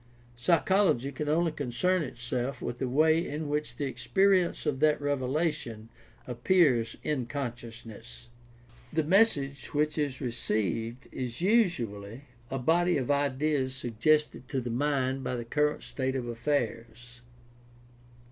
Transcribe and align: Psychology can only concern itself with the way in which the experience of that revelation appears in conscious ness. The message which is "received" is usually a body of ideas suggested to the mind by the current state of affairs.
Psychology 0.35 1.11
can 1.11 1.29
only 1.29 1.51
concern 1.51 2.01
itself 2.01 2.59
with 2.59 2.79
the 2.79 2.89
way 2.89 3.23
in 3.23 3.47
which 3.47 3.75
the 3.75 3.85
experience 3.85 4.65
of 4.65 4.79
that 4.79 4.99
revelation 4.99 5.89
appears 6.25 6.97
in 7.03 7.27
conscious 7.27 7.85
ness. 7.85 8.27
The 8.91 9.03
message 9.03 9.67
which 9.75 9.99
is 9.99 10.19
"received" 10.19 11.07
is 11.11 11.41
usually 11.41 12.21
a 12.49 12.57
body 12.57 12.97
of 12.97 13.11
ideas 13.11 13.75
suggested 13.75 14.49
to 14.49 14.59
the 14.59 14.71
mind 14.71 15.23
by 15.23 15.35
the 15.35 15.45
current 15.45 15.83
state 15.83 16.15
of 16.15 16.27
affairs. 16.27 17.21